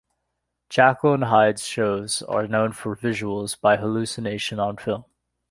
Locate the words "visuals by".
2.95-3.77